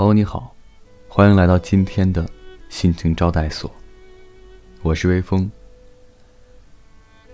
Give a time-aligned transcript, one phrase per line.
[0.00, 0.56] 朋友你好，
[1.08, 2.26] 欢迎来到今天的
[2.70, 3.70] 心情招待所。
[4.80, 5.50] 我是微风。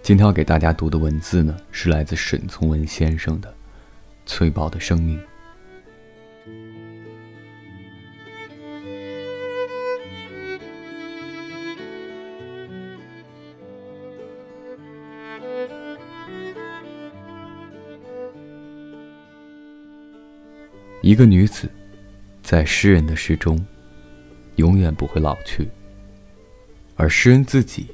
[0.02, 3.48] 今天要给大家读的文字呢，是来自沈从文先生的
[4.26, 5.16] 《翠宝的生命》。
[21.00, 21.70] 一个女子，
[22.46, 23.58] 在诗人的诗中，
[24.54, 25.68] 永远不会老去，
[26.94, 27.88] 而诗人自己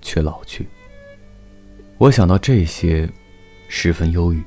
[0.00, 0.68] 却老去。
[1.96, 3.10] 我想到这些，
[3.66, 4.40] 十分忧郁。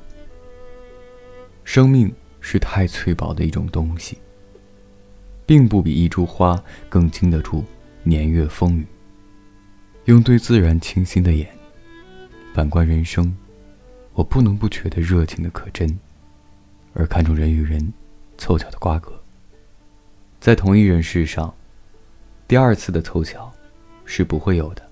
[1.64, 2.10] 生命
[2.40, 4.16] 是太脆薄的一种东西，
[5.44, 7.62] 并不比一株花更经得住
[8.04, 8.86] 年月风雨。
[10.06, 11.46] 用对自然清新的眼，
[12.54, 13.36] 反观人生，
[14.14, 15.98] 我不能不觉得热情的可真，
[16.94, 17.92] 而看重人与人。
[18.38, 19.21] 凑巧的瓜葛，
[20.42, 21.54] 在同一人世上，
[22.48, 23.48] 第二次的凑巧
[24.04, 24.82] 是不会有的。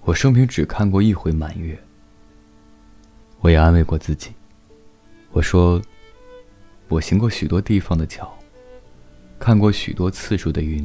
[0.00, 1.78] 我生平只看过一回满月，
[3.38, 4.32] 我也安慰过自己，
[5.30, 5.80] 我说，
[6.88, 8.36] 我行过许多地方的桥，
[9.38, 10.84] 看过许多次数的云，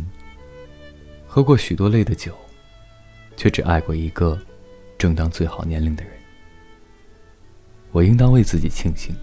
[1.26, 2.36] 喝过许多类的酒，
[3.36, 4.40] 却只爱过一个
[4.96, 6.14] 正当最好年龄的人。
[7.92, 9.16] 我应当为自己庆幸。